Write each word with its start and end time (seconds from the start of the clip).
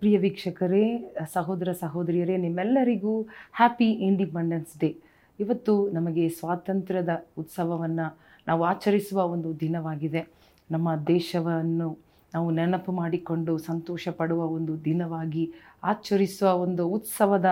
ಪ್ರಿಯ 0.00 0.18
ವೀಕ್ಷಕರೇ, 0.18 0.84
ಸಹೋದರ 1.32 1.70
ಸಹೋದರಿಯರೇ, 1.80 2.34
ನಿಮ್ಮೆಲ್ಲರಿಗೂ 2.44 3.14
ಹ್ಯಾಪಿ 3.58 3.88
ಇಂಡಿಪೆಂಡೆನ್ಸ್ 4.08 4.74
ಡೇ 4.82 4.90
ಇವತ್ತು 5.38 5.72
ನಮಗೆ 5.96 6.24
ಸ್ವಾತಂತ್ರ್ಯದ 6.28 7.12
ಉತ್ಸವವನ್ನು 7.38 8.06
ನಾವು 8.48 8.62
ಆಚರಿಸುವ 8.62 9.18
ಒಂದು 9.34 9.50
ದಿನವಾಗಿದೆ. 9.60 10.22
ನಮ್ಮ 10.70 10.88
ದೇಶವನ್ನು 11.08 11.88
ನಾವು 12.34 12.48
ನೆನಪು 12.50 12.92
ಮಾಡಿಕೊಂಡು 12.92 13.52
ಸಂತೋಷ 13.58 14.08
ಪಡುವ 14.20 14.40
ಒಂದು 14.56 14.74
ದಿನವಾಗಿ 14.84 15.44
ಆಚರಿಸುವ 15.82 16.48
ಒಂದು 16.64 16.82
ಉತ್ಸವದ 16.96 17.50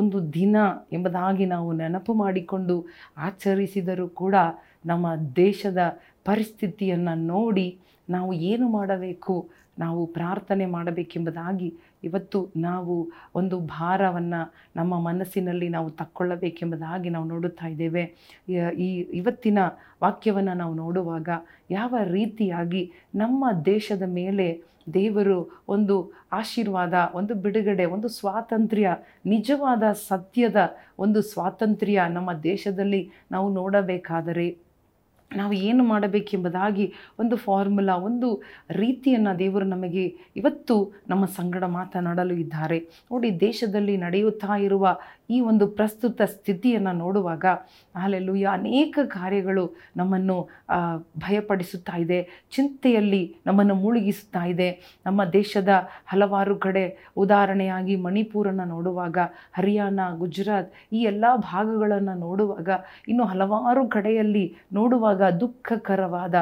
ಒಂದು 0.00 0.18
ದಿನ 0.32 0.56
ಎಂಬುದಾಗಿ 0.92 1.44
ನಾವು 1.54 1.70
ನೆನಪು 1.72 2.12
ಮಾಡಿಕೊಂಡು 2.14 2.76
ಆಚರಿಸಿದರೂ 3.28 4.08
ಕೂಡ 4.22 4.34
ನಮ್ಮ 4.86 5.06
ದೇಶದ 5.36 5.80
ಪರಿಸ್ಥಿತಿಯನ್ನು 6.24 7.14
ನೋಡಿ 7.34 7.68
ನಾವು 8.08 8.30
ಏನು 8.50 8.66
ಮಾಡಬೇಕು, 8.68 9.34
ನಾವು 9.78 10.00
ಪ್ರಾರ್ಥನೆ 10.18 10.66
ಮಾಡಬೇಕೆಂಬುದಾಗಿ 10.76 11.68
ಇವತ್ತು 12.04 12.50
ನಾವು 12.56 13.10
ಒಂದು 13.34 13.60
ಭಾರವನ್ನು 13.60 14.40
ನಮ್ಮ 14.76 14.98
ಮನಸ್ಸಿನಲ್ಲಿ 15.00 15.68
ನಾವು 15.68 15.90
ತಕ್ಕೊಳ್ಳಬೇಕೆಂಬುದಾಗಿ 15.90 17.10
ನಾವು 17.10 17.26
ನೋಡುತ್ತಾ 17.26 17.66
ಇದ್ದೇವೆ. 17.66 18.04
ಈ 18.86 18.88
ಇವತ್ತಿನ 19.00 19.58
ವಾಕ್ಯವನ್ನು 20.02 20.54
ನಾವು 20.54 20.74
ನೋಡುವಾಗ 20.74 21.28
ಯಾವ 21.70 21.94
ರೀತಿಯಾಗಿ 22.02 22.92
ನಮ್ಮ 23.14 23.44
ದೇಶದ 23.64 24.02
ಮೇಲೆ 24.06 24.48
ದೇವರು 24.94 25.38
ಒಂದು 25.68 25.96
ಆಶೀರ್ವಾದ, 26.32 26.94
ಒಂದು 27.14 27.34
ಬಿಡುಗಡೆ, 27.34 27.84
ಒಂದು 27.84 28.08
ಸ್ವಾತಂತ್ರ್ಯ, 28.08 28.90
ನಿಜವಾದ 29.26 29.82
ಸತ್ಯದ 30.08 30.56
ಒಂದು 30.98 31.22
ಸ್ವಾತಂತ್ರ್ಯ 31.22 32.02
ನಮ್ಮ 32.08 32.32
ದೇಶದಲ್ಲಿ 32.32 33.10
ನಾವು 33.30 33.48
ನೋಡಬೇಕಾದರೆ 33.54 34.46
ನಾವು 35.36 35.52
ಏನು 35.52 35.84
ಮಾಡಬೇಕೆಂಬುದಾಗಿ 35.84 36.92
ಒಂದು 37.18 37.36
ಫಾರ್ಮುಲಾ, 37.36 37.96
ಒಂದು 37.96 38.42
ರೀತಿಯನ್ನು 38.70 39.38
ದೇವರು 39.38 39.64
ನಮಗೆ 39.64 40.04
ಇವತ್ತು 40.36 40.92
ನಮ್ಮ 41.08 41.24
ಸಂಗಡ 41.24 41.64
ಮಾತನಾಡಲು 41.64 42.34
ಇದ್ದಾರೆ. 42.34 42.78
ನೋಡಿ, 43.12 43.40
ದೇಶದಲ್ಲಿ 43.40 43.96
ನಡೆಯುತ್ತಾ 43.96 44.56
ಇರುವ 44.56 44.98
ಈ 45.34 45.38
ಒಂದು 45.50 45.64
ಪ್ರಸ್ತುತ 45.78 46.20
ಸ್ಥಿತಿಯನ್ನು 46.34 46.92
ನೋಡುವಾಗ 47.02 47.44
ಅಲ್ಲೆಲ್ಲೂಯ್ಯ 48.04 48.46
ಅನೇಕ 48.58 48.98
ಕಾರ್ಯಗಳು 49.16 49.64
ನಮ್ಮನ್ನು 50.00 50.36
ಭಯಪಡಿಸುತ್ತಾ 51.24 51.96
ಇದೆ. 52.04 52.20
ಚಿಂತೆಯಲ್ಲಿ 52.56 53.22
ನಮ್ಮನ್ನು 53.46 53.76
ಮುಳುಗಿಸುತ್ತಾ 53.82 54.42
ಇದೆ. 54.52 54.68
ನಮ್ಮ 55.06 55.20
ದೇಶದ 55.38 55.72
ಹಲವಾರು 56.12 56.54
ಕಡೆ 56.66 56.84
ಉದಾಹರಣೆಯಾಗಿ 57.24 57.96
ಮಣಿಪುರನ್ನು 58.06 58.66
ನೋಡುವಾಗ, 58.74 59.18
ಹರಿಯಾಣ, 59.58 60.00
ಗುಜರಾತ್ 60.22 60.70
ಈ 60.96 61.02
ಎಲ್ಲ 61.12 61.24
ಭಾಗಗಳನ್ನು 61.52 62.14
ನೋಡುವಾಗ, 62.26 62.68
ಇನ್ನು 63.08 63.24
ಹಲವಾರು 63.32 63.82
ಕಡೆಯಲ್ಲಿ 63.96 64.44
ನೋಡುವಾಗ 64.78 65.22
ದುಃಖಕರವಾದ 65.42 66.34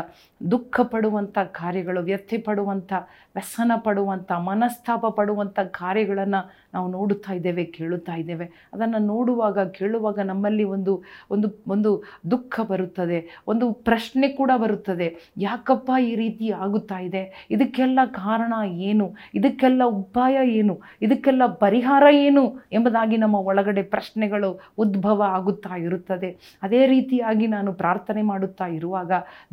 ದುಃಖ 0.51 0.81
ಪಡುವಂಥ 0.95 1.39
ಕಾರ್ಯಗಳು 1.61 2.01
ವ್ಯಥೆ 2.09 2.39
ಪಡುವಂಥ 2.49 2.93
ವ್ಯಸನ 3.37 3.73
ಪಡುವಂಥ 3.87 4.31
ಮನಸ್ತಾಪ 4.51 5.07
ಪಡುವಂಥ 5.19 5.59
ಕಾರ್ಯಗಳನ್ನು 5.81 6.41
ನಾವು 6.75 6.87
ನೋಡುತ್ತಾ 6.97 7.33
ಇದ್ದೇವೆ, 7.39 7.65
ಕೇಳುತ್ತಾ 7.77 8.15
ಇದ್ದೇವೆ. 8.23 8.47
ಅದನ್ನು 8.79 8.99
ನೋಡುವಾಗ, 9.07 9.59
ಕೇಳುವಾಗ 9.59 10.19
ನಮ್ಮಲ್ಲಿ 10.21 10.65
ಒಂದು 10.65 10.93
ಒಂದು 11.31 11.49
ಒಂದು 11.69 11.91
ದುಃಖ 12.31 12.61
ಬರುತ್ತದೆ, 12.61 13.19
ಒಂದು 13.49 13.73
ಪ್ರಶ್ನೆ 13.73 14.29
ಕೂಡ 14.29 14.51
ಬರುತ್ತದೆ. 14.57 15.07
ಯಾಕಪ್ಪ 15.37 15.91
ಈ 16.03 16.15
ರೀತಿ 16.15 16.51
ಆಗುತ್ತಾ 16.51 16.99
ಇದೆ? 16.99 17.47
ಇದಕ್ಕೆಲ್ಲ 17.51 17.99
ಕಾರಣ 18.05 18.53
ಏನು? 18.69 19.07
ಇದಕ್ಕೆಲ್ಲ 19.35 19.83
ಉಪಾಯ 19.85 20.37
ಏನು? 20.49 20.75
ಇದಕ್ಕೆಲ್ಲ 21.03 21.47
ಪರಿಹಾರ 21.47 22.05
ಏನು? 22.13 22.45
ಎಂಬುದಾಗಿ 22.73 23.17
ನಮ್ಮ 23.17 23.35
ಒಳಗಡೆ 23.35 23.83
ಪ್ರಶ್ನೆಗಳು 23.83 24.51
ಉದ್ಭವ 24.79 25.23
ಆಗುತ್ತಾ 25.23 25.77
ಇರುತ್ತದೆ. 25.77 26.31
ಅದೇ 26.63 26.87
ರೀತಿಯಾಗಿ 26.87 27.47
ನಾನು 27.47 27.73
ಪ್ರಾರ್ಥನೆ 27.73 28.23
ಮಾಡುತ್ತಾ 28.23 28.67
ಇರುವಾಗ 28.67 29.13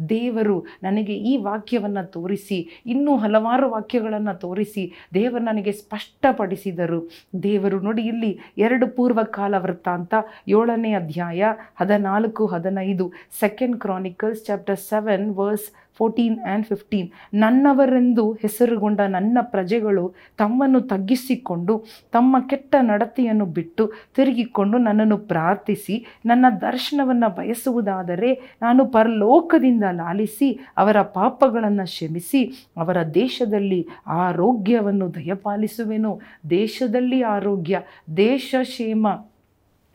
ದೇವರು 0.10 0.58
ನನಗೆ 0.84 1.16
ಈ 1.32 1.38
ವಾಕ್ಯವನ್ನು 1.38 2.12
ತೋರಿಸಿ, 2.12 2.60
ಇನ್ನೂ 2.86 3.18
ಹಲವಾರು 3.18 3.70
ವಾಕ್ಯಗಳನ್ನು 3.70 4.40
ತೋರಿಸಿ 4.40 4.84
ದೇವರು 5.14 5.44
ನನಗೆ 5.44 5.72
ಸ್ಪಷ್ಟಪಡಿಸಿದರು. 5.72 7.10
ದೇವರು 7.44 7.80
ನೋಡಿ, 7.80 8.04
ಇಲ್ಲಿ 8.04 8.40
ಎರಡು 8.58 8.88
ಪೂರ್ವಕಾಲ 9.18 9.58
ವೃತ್ತಾಂತ 9.58 10.14
ಏಳನೇ 10.54 10.90
ಅಧ್ಯಾಯ 10.94 11.50
ಹದಿನಾಲ್ಕು 11.80 12.44
ಹದಿನೈದು 12.46 13.06
second 13.40 13.76
chronicles 13.82 14.42
chapter 14.48 14.80
seven 14.84 15.28
verse 15.38 15.68
fourteen 15.98 16.40
and 16.40 16.66
fifteen 16.66 17.10
ನನ್ನವರೆಂದು 17.34 18.34
ಹೆಸರುಗೊಂಡ 18.34 19.02
ನನ್ನ 19.02 19.38
ಪ್ರಜೆಗಳು 19.42 20.14
ತಮ್ಮನ್ನು 20.38 20.82
ತಗ್ಗಿಸಿಕೊಂಡು, 20.82 21.84
ತಮ್ಮ 22.12 22.36
ಕೆಟ್ಟ 22.50 22.76
ನಡತೆಯನ್ನು 22.82 23.46
ಬಿಟ್ಟು 23.46 23.92
ತಿರುಗಿಕೊಂಡು 24.16 24.78
ನನ್ನನ್ನು 24.78 25.18
ಪ್ರಾರ್ಥಿಸಿ, 25.18 26.06
ನನ್ನ 26.26 26.46
ದರ್ಶನವನ್ನು 26.62 27.30
ಬಯಸುವುದಾದರೆ 27.36 28.58
ನಾನು 28.62 28.86
ಪರಲೋಕದಿಂದ 28.86 29.84
ಲಾಲಿಸಿ, 29.92 30.60
ಅವರ 30.78 31.02
ಪಾಪಗಳನ್ನು 31.02 31.86
ಕ್ಷಮಿಸಿ, 31.86 32.46
ಅವರ 32.78 33.04
ದೇಶದಲ್ಲಿ 33.04 33.88
ಆರೋಗ್ಯವನ್ನು 34.08 35.14
ದಯಪಾಲಿಸುವೆನು. 35.14 36.22
ದೇಶದಲ್ಲಿ 36.50 37.22
ಆರೋಗ್ಯ, 37.22 37.80
ದೇಶ 38.18 38.56
ಕ್ಷೇಮ. 38.64 39.08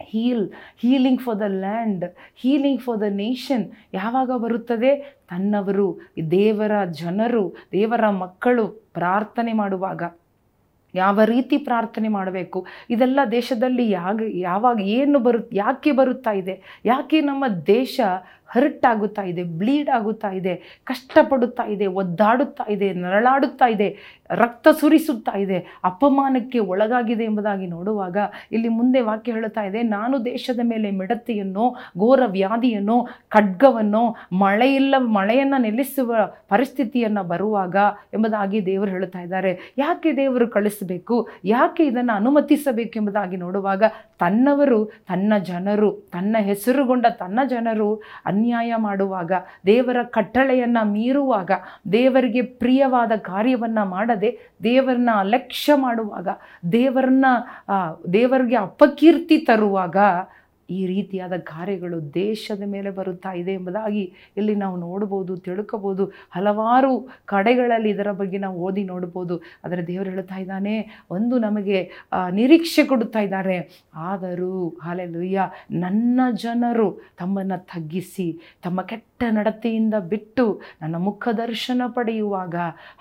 Heal 0.00 0.50
healing 0.76 1.20
for 1.20 1.40
the 1.40 1.42
land 1.46 2.04
healing 2.36 2.80
for 2.80 3.00
the 3.00 3.02
nation 3.02 3.70
ಯಾವಾಗ 3.94 4.30
ಬರುತ್ತದೆ? 4.30 5.20
ತನ್ನವರು, 5.30 6.00
ದೇವರ 6.30 6.84
ಜನರು, 6.84 7.54
ದೇವರ 7.72 8.08
ಮಕ್ಕಳು 8.08 8.68
ಪ್ರಾರ್ಥನೆ 8.68 9.52
ಮಾಡುವಾಗ. 9.52 10.02
ಯಾವ 10.94 11.20
ರೀತಿ 11.24 11.58
ಪ್ರಾರ್ಥನೆ 11.58 12.08
ಮಾಡಬೇಕು? 12.08 12.66
ಇದೆಲ್ಲ 12.90 13.20
ದೇಶದಲ್ಲಿ 13.30 13.90
ಯಾಗ, 13.90 14.22
ಯಾವಾಗ 14.32 14.80
ಏನು 14.80 15.18
ಬರು, 15.18 15.54
ಯಾಕೆ 15.54 15.92
ಬರುತ್ತಾ 15.92 16.30
ಇದೆ? 16.30 16.80
ಯಾಕೆ 16.84 17.20
ನಮ್ಮ 17.20 17.44
ದೇಶ 17.66 18.00
ಹರ್ಟ್ 18.50 18.86
ಆಗುತ್ತಾ 18.86 19.22
ಇದೆ 19.22 19.42
ಬ್ಲೀಡ್ 19.42 19.88
ಆಗುತ್ತಾ 19.88 20.30
ಇದೆ, 20.30 20.54
ಕಷ್ಟಪಡುತ್ತಾ 20.84 21.64
ಇದೆ, 21.64 21.86
ಒದ್ದಾಡುತ್ತಾ 21.86 22.64
ಇದೆ, 22.72 22.92
ನರಳಾಡುತ್ತಾ 22.92 23.66
ಇದೆ, 23.66 23.88
ರಕ್ತ 24.30 24.68
ಸುರಿಸುತ್ತಾ 24.80 25.34
ಇದೆ, 25.38 25.58
ಅಪಮಾನಕ್ಕೆ 25.84 26.58
ಒಳಗಾಗಿದೆ 26.58 27.24
ಎಂಬುದಾಗಿ 27.24 27.66
ನೋಡುವಾಗ 27.66 28.16
ಇಲ್ಲಿ 28.52 28.68
ಮುಂದೆ 28.68 29.00
ವಾಕ್ಯ 29.00 29.32
ಹೇಳುತ್ತಾ 29.32 29.62
ಇದೆ, 29.62 29.82
ನಾನು 29.82 30.24
ದೇಶದ 30.24 30.60
ಮೇಲೆ 30.62 30.90
ಮಿಡತೆಯನ್ನು, 30.90 31.64
ಘೋರ 31.98 32.20
ವ್ಯಾಧಿಯನ್ನು, 32.26 33.08
ಖಡ್ಗವನ್ನು, 33.28 34.02
ಮಳೆಯಿಲ್ಲ, 34.32 34.94
ಮಳೆಯನ್ನು 34.98 35.60
ನಿಲ್ಲಿಸುವ 35.60 36.14
ಪರಿಸ್ಥಿತಿಯನ್ನು 36.48 37.24
ಬರುವಾಗ 37.24 37.76
ಎಂಬುದಾಗಿ 38.14 38.66
ದೇವರು 38.66 38.90
ಹೇಳುತ್ತಾ 38.90 39.20
ಇದ್ದಾರೆ. 39.20 39.74
ಯಾಕೆ 39.78 40.12
ದೇವರು 40.16 40.48
ಕಳಿಸಬೇಕು? 40.48 41.28
ಯಾಕೆ 41.44 41.84
ಇದನ್ನು 41.84 42.12
ಅನುಮತಿಸಬೇಕು 42.12 42.96
ಎಂಬುದಾಗಿ 42.96 43.36
ನೋಡುವಾಗ 43.36 43.82
ತನ್ನವರು, 44.18 44.78
ತನ್ನ 44.84 45.32
ಜನರು, 45.44 45.90
ತನ್ನ 46.12 46.36
ಹೆಸರುಗೊಂಡ 46.40 47.06
ತನ್ನ 47.18 47.40
ಜನರು 47.48 47.88
ಅನ್ಯಾಯ 48.40 48.74
ಮಾಡುವಾಗ, 48.76 49.32
ದೇವರ 49.66 49.98
ಕಟ್ಟಳೆಯನ್ನು 50.02 50.82
ಮೀರುವಾಗ, 50.92 51.50
ದೇವರಿಗೆ 51.92 52.42
ಪ್ರಿಯವಾದ 52.62 53.12
ಕಾರ್ಯವನ್ನು 53.22 53.84
ಮಾಡದೆ 53.88 54.30
ದೇವರನ್ನ 54.62 55.10
ಅಲಕ್ಷ್ಯ 55.14 55.72
ಮಾಡುವಾಗ, 55.76 56.28
ದೇವರನ್ನ 56.72 57.26
ದೇವರಿಗೆ 58.12 58.56
ಅಪಕೀರ್ತಿ 58.56 59.38
ತರುವಾಗ 59.38 59.96
ಈ 60.76 60.80
ರೀತಿಯಾದ 60.92 61.34
ಕಾರ್ಯಗಳು 61.52 61.98
ದೇಶದ 62.14 62.62
ಮೇಲೆ 62.74 62.90
ಬರುತ್ತಾ 62.98 63.32
ಇದೆ 63.40 63.52
ಎಂಬುದಾಗಿ 63.58 64.04
ಇಲ್ಲಿ 64.40 64.54
ನಾವು 64.64 64.76
ನೋಡ್ಬೋದು, 64.86 65.34
ತಿಳ್ಕೊಬೋದು, 65.46 66.06
ಹಲವಾರು 66.36 66.92
ಕಡೆಗಳಲ್ಲಿ 67.32 67.90
ಇದರ 67.94 68.12
ಬಗ್ಗೆ 68.20 68.40
ನಾವು 68.46 68.56
ಓದಿ 68.68 68.84
ನೋಡ್ಬೋದು. 68.92 69.36
ಆದರೆ 69.64 69.84
ದೇವರು 69.90 70.10
ಹೇಳ್ತಾ 70.14 70.38
ಇದ್ದಾನೆ, 70.44 70.74
ಒಂದು 71.18 71.38
ನಮಗೆ 71.46 71.78
ನಿರೀಕ್ಷೆ 72.40 72.84
ಕೊಡುತ್ತಾ 72.92 73.22
ಇದ್ದಾರೆ. 73.28 73.58
ಆದರೂ 74.10 74.52
ಹಾಲೆಲುಯ್ಯ 74.86 75.48
ನನ್ನ 75.84 76.20
ಜನರು 76.46 76.88
ತಮ್ಮನ್ನು 77.22 77.58
ತಗ್ಗಿಸಿ, 77.74 78.28
ತಮ್ಮ 78.66 78.80
ಕೆಟ್ಟ 78.90 79.06
ನಡತೆಯಿಂದ 79.36 79.96
ಬಿಟ್ಟು 80.12 80.44
ನನ್ನ 80.82 80.96
ಮುಖ 81.08 81.28
ದರ್ಶನ 81.42 81.82
ಪಡೆಯುವಾಗ 81.96 82.54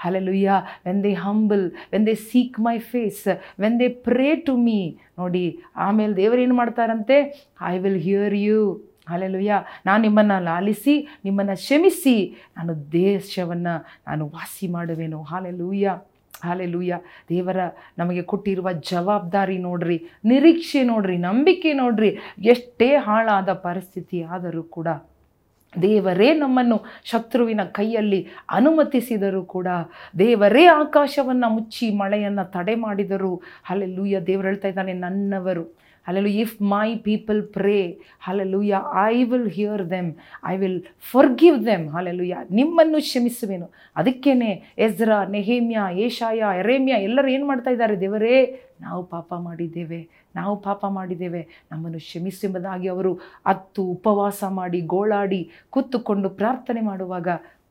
hallelujah 0.04 0.52
when 0.86 1.02
they 1.04 1.14
humble 1.14 1.66
when 1.94 2.06
they 2.10 2.16
seek 2.30 2.60
my 2.68 2.78
face 2.92 3.24
when 3.64 3.80
they 3.80 3.88
pray 3.88 4.30
to 4.48 4.56
me 4.58 4.80
ನೋಡಿ, 5.20 5.46
ಆಮೇಲೆ 5.76 6.14
ದೇವರೇನು 6.22 6.56
ಮಾಡ್ತಾರಂತೆ? 6.62 7.18
I 7.72 7.74
will 7.86 8.02
hear 8.08 8.38
you 8.48 8.62
hallelujah 9.12 9.54
ನಾನು 9.86 10.02
ನಿಮ್ಮನ್ನು 10.08 10.38
ಲಾಲಿಸಿ, 10.44 10.96
ನಿಮ್ಮನ್ನು 11.26 11.56
ಕ್ಷಮಿಸಿ, 11.64 12.18
ನಾನು 12.58 12.74
ದೇಶವನ್ನು 12.92 13.74
ನಾನು 14.08 14.26
ವಾಸಿ 14.36 14.68
ಮಾಡುವೆನು. 14.68 15.20
ಹಾಲೆಲುಯ್ಯ 15.24 15.98
ಹಾಲೆಲುಯ್ಯ 16.44 16.96
ದೇವರ 17.30 17.60
ನಮಗೆ 17.98 18.22
ಕೊಟ್ಟಿರುವ 18.22 18.72
ಜವಾಬ್ದಾರಿ 18.72 19.58
ನೋಡ್ರಿ, 19.58 19.98
ನಿರೀಕ್ಷೆ 20.32 20.84
ನೋಡ್ರಿ, 20.84 21.18
ನಂಬಿಕೆ 21.18 21.74
ನೋಡ್ರಿ, 21.74 22.12
ಎಷ್ಟೇ 22.54 22.90
ಹಾಳಾದ 23.08 23.54
ಪರಿಸ್ಥಿತಿ 23.54 24.20
ಆದರೂ 24.24 24.64
ಕೂಡ 24.64 24.88
ದೇವರೇ 25.82 26.34
ನಮ್ಮನ್ನು 26.34 26.86
ಶತ್ರುವಿನ 27.04 27.64
ಕೈಯಲ್ಲಿ 27.64 28.28
ಅನುಮತಿಸಿದರೂ 28.50 29.46
ಕೂಡ 29.46 29.68
ದೇವರೇ 30.20 30.66
ಆಕಾಶವನ್ನು 30.66 31.50
ಮುಚ್ಚಿ 31.50 31.90
ಮಳೆಯನ್ನು 31.90 32.52
ತಡೆ 32.52 32.76
ಮಾಡಿದರು. 32.76 33.42
ಅಲ್ಲೆಲ್ಲೂಯ್ಯ 33.70 34.20
ದೇವರು 34.20 34.48
ಹೇಳ್ತಾ 34.48 34.68
ಇದ್ದಾನೆ 34.68 34.94
ನನ್ನವರು. 34.94 35.80
ಅಲ್ಲೆಲ್ಲೂ 36.10 36.32
if 36.44 36.62
my 36.62 36.96
people 36.96 37.42
pray 37.48 38.00
hallelujah 38.20 38.82
I 39.06 39.24
will 39.24 39.52
hear 39.52 39.90
them 39.90 40.16
I 40.46 40.58
will 40.58 40.82
forgive 41.12 41.66
them 41.66 41.90
hallelujah 41.90 42.38
ನಿಮ್ಮನ್ನು 42.52 43.00
ಕ್ಷಮಿಸುವೆನು. 43.02 43.68
ಅದಕ್ಕೇನೆ 43.96 44.52
ಎಜ್ರಾ, 44.78 45.26
ನೆಹೇಮ್ಯ 45.26 45.80
ಏಷಾಯ 45.92 46.44
ಎರೇಮ್ಯ 46.60 46.94
ಎಲ್ಲರೂ 46.94 47.28
ಏನು 47.28 47.48
ಮಾಡ್ತಾ 47.48 47.72
ಇದ್ದಾರೆ? 47.72 48.00
ದೇವರೇ, 48.00 48.36
ನಾವು 48.82 49.04
ಪಾಪ 49.04 49.34
ಮಾಡಿದ್ದೇವೆ. 49.34 50.10
ನಾವು 50.36 50.56
ಪಾಪ 50.62 50.86
ಮಾಡಿದ್ದೇವೆ. 50.86 51.42
ನಮ್ಮನ್ನು 51.72 52.00
ಕ್ಷಮಿಸುವುದಾಗಿ 52.00 52.88
ಅವರು 52.88 53.20
ಅತ್ತು 53.46 53.84
ಉಪವಾಸ 53.84 54.44
ಮಾಡಿ, 54.50 54.82
ಗೋಳಾಡಿ, 54.82 55.42
ಕೂತುಕೊಂಡು 55.70 56.30
ಪ್ರಾರ್ಥನೆ 56.30 56.82
ಮಾಡುವಾಗ 56.82 57.28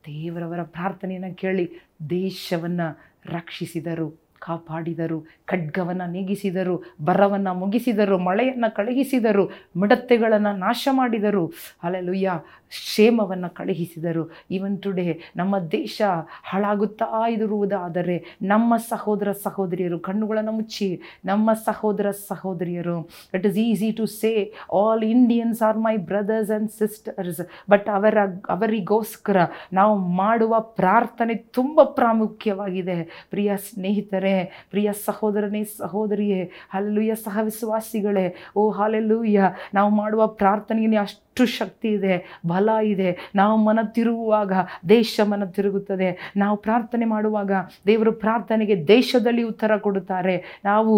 ದೇವರವರ 0.07 0.63
ಪ್ರಾರ್ಥನೆಯನ್ನು 0.63 1.35
ಕೇಳಿ 1.35 1.67
ದೇಶವನ್ನು 2.11 2.89
ರಕ್ಷಿಸಿದರು. 3.27 4.28
ಕಾಪಾಡಿದರು, 4.41 5.19
ಖಡ್ಗವನ್ನು 5.47 6.07
ನೀಗಿಸಿದರು, 6.13 6.77
ಬರವನ್ನು 7.05 7.55
ಮುಗಿಸಿದರು, 7.55 8.19
ಮಳೆಯನ್ನು 8.19 8.75
ಕಳುಹಿಸಿದರು, 8.75 9.45
ಮಿಡತೆಗಳನ್ನು 9.77 10.53
ನಾಶ 10.57 10.89
ಮಾಡಿದರು 10.93 11.45
ಅಲ್ಲೆಲುಯ್ಯ 11.83 12.33
ಕ್ಷೇಮವನ್ನು 12.69 13.49
ಕಳುಹಿಸಿದರು. 13.55 14.23
ಇವನ್ 14.51 14.79
ಟುಡೇ 14.83 15.21
ನಮ್ಮ 15.37 15.59
ದೇಶ 15.59 16.03
ಹಾಳಾಗುತ್ತಾ 16.45 17.07
ಇರುವುದಾದರೆ 17.29 18.17
ನಮ್ಮ 18.43 18.77
ಸಹೋದರ 18.89 19.33
ಸಹೋದರಿಯರು 19.33 19.99
ಕಣ್ಣುಗಳನ್ನು 19.99 20.53
ಮುಚ್ಚಿ, 20.53 20.89
ನಮ್ಮ 21.25 21.51
ಸಹೋದರ 21.53 22.11
ಸಹೋದರಿಯರು 22.11 22.99
it 23.35 23.47
is 23.47 23.59
easy 23.59 23.91
to 23.93 24.07
say 24.07 24.33
all 24.75 25.05
Indians 25.05 25.63
are 25.63 25.79
my 25.79 25.95
brothers 25.97 26.51
and 26.51 26.71
sisters 26.71 27.41
but 27.71 27.89
ಅವರ, 27.89 28.19
ಅವರಿಗೋಸ್ಕರ 28.49 29.37
ನಾವು 29.73 29.97
ಮಾಡುವ 29.99 30.61
ಪ್ರಾರ್ಥನೆ 30.61 31.35
ತುಂಬ 31.35 31.81
ಪ್ರಾಮುಖ್ಯವಾಗಿದೆ. 31.83 33.27
ಪ್ರಿಯ 33.31 33.57
ಸ್ನೇಹಿತರೆ 33.57 34.28
ಪ್ರಿಯ 34.71 34.93
ಸಹೋದರನೇ, 35.05 35.65
ಸಹೋದರಿಯೇ, 35.65 36.51
ಹಲ್ಲೆಲೂಯ 36.71 37.15
ಸಹವಿಶ್ವಾಸಿಗಳೇ 37.15 38.27
ಓ 38.57 38.71
ಹಾಲೆಲ್ಲೂಯ್ಯ 38.71 39.55
ನಾವು 39.75 39.91
ಮಾಡುವ 39.91 40.27
ಪ್ರಾರ್ಥನೆಗೆ 40.27 40.97
ಅಷ್ಟು 40.97 41.47
ಶಕ್ತಿ 41.47 41.89
ಇದೆ, 41.89 42.41
ಬಲ 42.47 42.69
ಇದೆ. 42.85 43.11
ನಾವು 43.35 43.57
ಮನ 43.65 43.79
ತಿರುಗುವಾಗ 43.83 44.53
ದೇಶ 44.89 45.21
ಮನ 45.25 45.45
ತಿರುಗುತ್ತದೆ 45.45 46.33
ನಾವು 46.37 46.57
ಪ್ರಾರ್ಥನೆ 46.57 47.05
ಮಾಡುವಾಗ 47.05 47.53
ದೇವರು 47.87 48.13
ಪ್ರಾರ್ಥನೆಗೆ 48.13 48.89
ದೇಶದಲ್ಲಿ 48.89 49.43
ಉತ್ತರ 49.43 49.77
ಕೊಡುತ್ತಾರೆ. 49.77 50.61
ನಾವು 50.65 50.95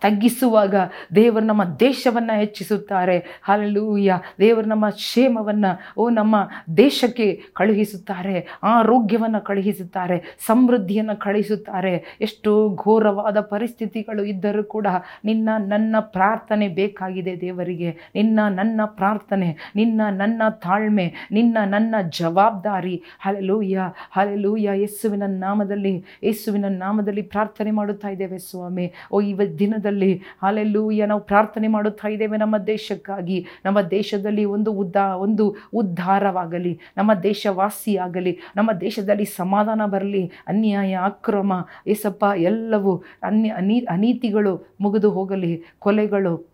ತಗ್ಗಿಸುವಾಗ 0.00 0.74
ದೇವರು 1.14 1.44
ನಮ್ಮ 1.44 1.64
ದೇಶವನ್ನು 1.64 2.38
ಹೆಚ್ಚಿಸುತ್ತಾರೆ. 2.38 3.40
ಹಾಲೆಲೂಯ 3.42 4.12
ದೇವರು 4.40 4.66
ನಮ್ಮ 4.66 4.90
ಕ್ಷೇಮವನ್ನು, 4.90 6.00
ಓ 6.00 6.10
ನಮ್ಮ 6.10 6.48
ದೇಶಕ್ಕೆ 6.76 7.42
ಕಳುಹಿಸುತ್ತಾರೆ. 7.52 8.46
ಆರೋಗ್ಯವನ್ನು 8.62 9.44
ಕಳುಹಿಸುತ್ತಾರೆ. 9.44 10.36
ಸಮೃದ್ಧಿಯನ್ನು 10.46 11.16
ಕಳುಹಿಸುತ್ತಾರೆ. 11.16 12.18
ಎಷ್ಟೋ 12.20 12.74
ಘೋರವಾದ 12.74 13.40
ಪರಿಸ್ಥಿತಿಗಳು 13.40 14.24
ಇದ್ದರೂ 14.24 14.64
ಕೂಡ 14.64 14.86
ನಿನ್ನ 15.24 15.48
ನನ್ನ 15.58 15.96
ಪ್ರಾರ್ಥನೆ 16.00 16.68
ಬೇಕಾಗಿದೆ 16.68 17.40
ದೇವರಿಗೆ. 17.40 17.98
ನಿನ್ನ 18.14 18.40
ನನ್ನ 18.48 18.80
ಪ್ರಾರ್ಥನೆ, 18.84 19.56
ನಿನ್ನ 19.76 20.00
ನನ್ನ 20.10 20.42
ತಾಳ್ಮೆ, 20.48 21.14
ನಿನ್ನ 21.30 21.58
ನನ್ನ 21.64 21.94
ಜವಾಬ್ದಾರಿ. 22.10 23.02
ಹಲಲೂಯ್ಯ 23.20 23.92
ಹಲಲೂಯ್ಯ 24.10 24.70
ಯೇಸುವಿನ 24.74 25.22
ನಾಮದಲ್ಲಿ 25.26 26.04
ಯೇಸುವಿನ 26.24 26.64
ನಾಮದಲ್ಲಿ 26.68 27.22
ಪ್ರಾರ್ಥನೆ 27.22 27.70
ಮಾಡುತ್ತಾ 27.70 28.08
ಇದ್ದೇವೆ 28.08 28.38
ಸ್ವಾಮಿ. 28.38 28.92
ಓ 29.12 29.20
ಇವ 29.20 29.40
ದಿನದಲ್ಲಿ 29.82 30.22
ಹಾಲೆಲ್ಲೂಯ್ಯ, 30.42 31.06
ನಾವು 31.06 31.20
ಪ್ರಾರ್ಥನೆ 31.20 31.68
ಮಾಡುತ್ತಾ 31.68 32.08
ಇದ್ದೇವೆ 32.08 32.36
ನಮ್ಮ 32.36 32.58
ದೇಶಕ್ಕಾಗಿ. 32.58 33.46
ನಮ್ಮ 33.64 33.80
ದೇಶದಲ್ಲಿ 33.80 34.44
ಒಂದು 34.44 34.72
ಉದ್ದ, 34.72 34.96
ಒಂದು 34.96 35.56
ಉದ್ಧಾರವಾಗಲಿ, 35.74 36.80
ನಮ್ಮ 36.96 37.14
ದೇಶವಾಸಿಯಾಗಲಿ, 37.14 38.38
ನಮ್ಮ 38.56 38.72
ದೇಶದಲ್ಲಿ 38.72 39.24
ಸಮಾಧಾನ 39.24 39.86
ಬರಲಿ, 39.86 40.30
ಅನ್ಯಾಯ, 40.46 40.98
ಅಕ್ರಮ, 41.04 41.52
ಏಸಪ್ಪ, 41.86 42.24
ಎಲ್ಲವೂ 42.36 42.96
ಅನ್ಯ, 43.22 43.48
ಅನೀ, 43.48 43.80
ಅನೀತಿಗಳು 43.80 44.54
ಮುಗಿದು 44.80 45.10
ಹೋಗಲಿ, 45.10 45.62
ಕೊಲೆಗಳು 45.78 46.51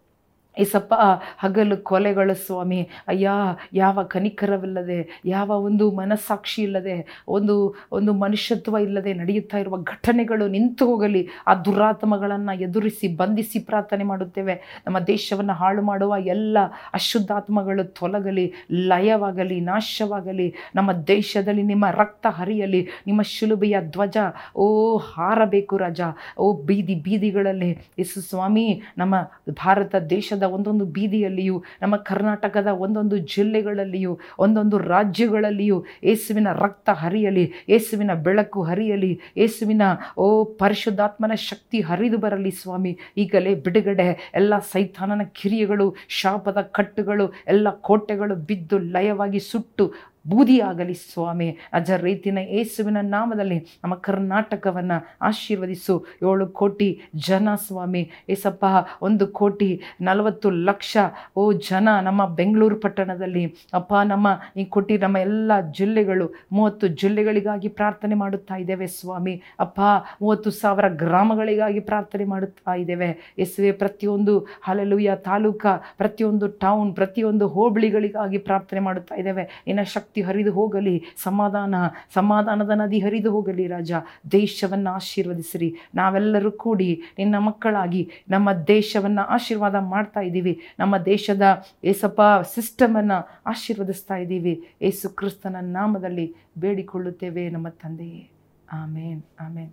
ಏಸಪ್ಪ 0.58 0.94
ಹಗಲು 1.38 1.76
ಕೊಲೆಗಳು 1.76 2.34
ಸ್ವಾಮಿ. 2.34 2.88
ಅಯ್ಯ, 3.08 3.30
ಯಾವ 3.72 4.02
ಕನಿಕರವಿಲ್ಲದೆ, 4.02 5.22
ಯಾವ 5.24 5.50
ಒಂದು 5.50 5.90
ಮನಸ್ಸಾಕ್ಷಿ 5.90 6.62
ಇಲ್ಲದೆ, 6.62 7.24
ಒಂದು 7.28 7.74
ಒಂದು 7.92 8.12
ಮನುಷ್ಯತ್ವ 8.12 8.76
ಇಲ್ಲದೆ 8.82 9.14
ನಡೆಯುತ್ತಾ 9.14 9.58
ಇರುವ 9.58 9.76
ಘಟನೆಗಳು 9.76 10.48
ನಿಂತು 10.48 10.86
ಹೋಗಲಿ, 10.86 11.28
ಆ 11.46 11.54
ದುರಾತ್ಮಗಳನ್ನು 11.54 12.60
ಎದುರಿಸಿ, 12.60 13.08
ಬಂಧಿಸಿ 13.16 13.58
ಪ್ರಾರ್ಥನೆ 13.58 14.04
ಮಾಡುತ್ತೇವೆ. 14.04 14.84
ನಮ್ಮ 14.86 14.98
ದೇಶವನ್ನು 14.98 15.52
ಹಾಳು 15.52 15.82
ಮಾಡುವ 15.82 16.14
ಎಲ್ಲ 16.18 16.58
ಅಶುದ್ಧಾತ್ಮಗಳು 16.94 17.84
ತೊಲಗಲಿ, 17.84 18.52
ಲಯವಾಗಲಿ, 18.72 19.60
ನಾಶವಾಗಲಿ, 19.60 20.54
ನಮ್ಮ 20.74 20.92
ದೇಶದಲ್ಲಿ 20.92 21.62
ನಿಮ್ಮ 21.62 21.90
ರಕ್ತ 21.90 22.26
ಹರಿಯಲಿ, 22.30 22.88
ನಿಮ್ಮ 23.06 23.22
ಶಿಲುಬೆಯ 23.22 23.76
ಧ್ವಜ, 23.80 24.16
ಓ 24.56 24.98
ಹಾರಬೇಕು 24.98 25.76
ರಾಜ. 25.76 26.00
ಓ 26.38 26.62
ಬೀದಿ 26.62 26.94
ಬೀದಿಗಳಲ್ಲಿ, 26.94 27.70
ಯೇಸು 27.98 28.20
ಸ್ವಾಮಿ, 28.20 28.82
ನಮ್ಮ 28.98 29.14
ಭಾರತ 29.50 29.94
ದೇಶದ 29.96 30.42
ಒಂದೊಂದು 30.48 30.86
ಬೀದಿಯಲ್ಲಿಯೂ, 30.86 31.56
ನಮ್ಮ 31.82 31.96
ಕರ್ನಾಟಕದ 31.96 32.66
ಒಂದೊಂದು 32.66 33.18
ಜಿಲ್ಲೆಗಳಲ್ಲಿಯೂ, 33.34 34.18
ಒಂದೊಂದು 34.38 34.78
ರಾಜ್ಯಗಳಲ್ಲಿಯೂ, 34.78 35.84
ಯೇಸುವಿನ 36.04 36.48
ರಕ್ತ 36.52 36.90
ಹರಿಯಲಿ, 36.92 37.44
ಯೇಸುವಿನ 37.68 38.14
ಬೆಳಕು 38.14 38.62
ಹರಿಯಲಿ, 38.62 39.12
ಯೇಸುವಿನ, 39.36 39.82
ಓ 40.18 40.44
ಪರಿಶುದ್ಧಾತ್ಮನ 40.44 41.34
ಶಕ್ತಿ 41.34 41.80
ಹರಿದು 41.80 42.18
ಬರಲಿ 42.18 42.50
ಸ್ವಾಮಿ. 42.50 42.98
ಈಗಲೇ 43.16 43.54
ಬಿಡುಗಡೆ 43.54 44.08
ಎಲ್ಲ 44.34 44.58
ಸೈತಾನನ 44.58 45.22
ಕಿರಿಯಗಳು, 45.22 45.88
ಶಾಪದ 46.08 46.60
ಕಟ್ಟುಗಳು, 46.60 47.26
ಎಲ್ಲ 47.48 47.68
ಕೋಟೆಗಳು 47.70 48.36
ಬಿದ್ದು 48.50 48.78
ಲಯವಾಗಿ 48.78 49.40
ಸುಟ್ಟು 49.50 49.84
ಬೂದಿಯಾಗಲಿ 50.28 50.94
ಸ್ವಾಮಿ. 50.94 51.58
ಅಜ 51.72 51.90
ರೀತಿನ 51.90 52.38
ಯೇಸುವಿನ 52.38 52.96
ನಾಮದಲ್ಲಿ 53.00 53.58
ನಮ್ಮ 53.84 53.94
ಕರ್ನಾಟಕವನ್ನು 53.94 55.16
ಆಶೀರ್ವದಿಸು. 55.22 56.06
ಏಳು 56.22 56.46
ಕೋಟಿ 56.46 57.00
ಜನ 57.16 57.48
ಸ್ವಾಮಿ. 57.54 58.10
ಏಸಪ್ಪ, 58.28 58.64
ಒಂದು 59.02 59.26
ಕೋಟಿ 59.26 59.80
ನಲವತ್ತು 60.00 60.50
ಲಕ್ಷ, 60.50 60.96
ಓ 61.36 61.52
ಜನ 61.52 61.88
ನಮ್ಮ 62.02 62.26
ಬೆಂಗಳೂರು 62.26 62.76
ಪಟ್ಟಣದಲ್ಲಿ. 62.76 63.54
ಅಪ್ಪ, 63.74 63.94
ನಮ್ಮ 64.04 64.28
ಈ 64.56 64.64
ಕೋಟಿ 64.64 64.98
ನಮ್ಮ 64.98 65.16
ಎಲ್ಲ 65.16 65.52
ಜಿಲ್ಲೆಗಳು, 65.60 66.34
ಮೂವತ್ತು 66.52 66.88
ಜಿಲ್ಲೆಗಳಿಗಾಗಿ 66.88 67.68
ಪ್ರಾರ್ಥನೆ 67.68 68.14
ಮಾಡುತ್ತಾ 68.14 68.56
ಇದ್ದೇವೆ 68.56 68.86
ಸ್ವಾಮಿ. 68.86 69.42
ಅಪ್ಪ, 69.60 69.80
ಮೂವತ್ತು 70.22 70.50
ಸಾವಿರ 70.50 70.88
ಗ್ರಾಮಗಳಿಗಾಗಿ 70.88 71.80
ಪ್ರಾರ್ಥನೆ 71.80 72.24
ಮಾಡುತ್ತಾ 72.24 72.74
ಇದ್ದೇವೆ. 72.74 73.34
ಎಸ್ವೆ 73.38 73.72
ಪ್ರತಿಯೊಂದು 73.72 74.38
ಹಲಲುಯ 74.38 75.10
ತಾಲೂಕ, 75.16 75.66
ಪ್ರತಿಯೊಂದು 75.96 76.48
ಟೌನ್ 76.48 76.94
ಪ್ರತಿಯೊಂದು 76.94 77.48
ಹೋಬಳಿಗಳಿಗಾಗಿ 77.48 78.38
ಪ್ರಾರ್ಥನೆ 78.38 78.80
ಮಾಡುತ್ತಾ 78.80 79.14
ಇದ್ದೇವೆ. 79.14 79.62
ನಿನ್ನ 79.66 79.82
ಶಕ್ತಿ 80.18 80.30
ಹರಿದು 80.30 80.52
ಹೋಗಲಿ, 80.52 81.02
ಸಮಾಧಾನ, 81.16 81.74
ಸಮಾಧಾನದ 82.14 82.70
ನದಿ 82.74 82.98
ಹರಿದು 82.98 83.30
ಹೋಗಲಿ 83.30 83.66
ರಾಜ. 83.66 83.92
ದೇಶವನ್ನು 84.32 84.90
ಆಶೀರ್ವದಿಸಿರಿ. 84.90 85.74
ನಾವೆಲ್ಲರೂ 85.94 86.50
ಕೂಡಿ 86.50 87.02
ನಿನ್ನ 87.18 87.38
ಮಕ್ಕಳಾಗಿ 87.38 88.10
ನಮ್ಮ 88.30 88.52
ದೇಶವನ್ನು 88.66 89.22
ಆಶೀರ್ವಾದ 89.26 89.74
ಮಾಡ್ತಾ 89.78 90.20
ಇದ್ದೀವಿ. 90.20 90.60
ನಮ್ಮ 90.78 90.98
ದೇಶದ 90.98 91.42
ಏಸಪ್ಪ 91.84 92.20
ಸಿಸ್ಟಮನ್ನು 92.54 93.18
ಆಶೀರ್ವದಿಸ್ತಾ 93.46 94.16
ಇದ್ದೀವಿ. 94.16 94.54
ಏಸು 94.82 95.08
ಕ್ರಿಸ್ತನ 95.08 95.56
ನಾಮದಲ್ಲಿ 95.60 96.34
ಬೇಡಿಕೊಳ್ಳುತ್ತೇವೆ 96.58 97.50
ನಮ್ಮ 97.50 97.68
ತಂದೆಯೇ. 97.68 98.30
ಆಮೇನ್ 98.72 99.22
ಆಮೇನ್. 99.40 99.72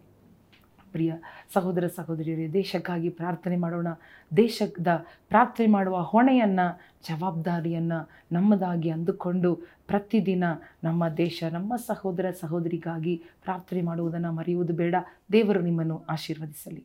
ಪ್ರಿಯ 0.95 1.13
ಸಹೋದರ 1.53 1.88
ಸಹೋದರಿಯರೇ, 1.95 2.45
ದೇಶಕ್ಕಾಗಿ 2.53 3.09
ಪ್ರಾರ್ಥನೆ 3.09 3.57
ಮಾಡೋಣ. 3.57 3.88
ದೇಶದ 4.38 4.88
ಪ್ರಾರ್ಥನೆ 5.30 5.68
ಮಾಡುವ 5.68 5.97
ಹೊಣೆಯನ್ನು, 6.01 6.68
ಜವಾಬ್ದಾರಿಯನ್ನು 7.07 8.00
ನಮ್ಮದಾಗಿ 8.31 8.89
ಅಂದುಕೊಂಡು 8.89 9.56
ಪ್ರತಿದಿನ 9.88 10.44
ನಮ್ಮ 10.83 11.09
ದೇಶ, 11.09 11.44
ನಮ್ಮ 11.51 11.75
ಸಹೋದರ 11.88 12.25
ಸಹೋದರಿಗಾಗಿ 12.42 13.15
ಪ್ರಾರ್ಥನೆ 13.44 13.81
ಮಾಡುವುದನ್ನು 13.81 14.31
ಮರೆಯುವುದು 14.31 14.74
ಬೇಡ. 14.74 14.95
ದೇವರು 15.31 15.62
ನಿಮ್ಮನ್ನು 15.62 15.97
ಆಶೀರ್ವದಿಸಲಿ. 16.09 16.83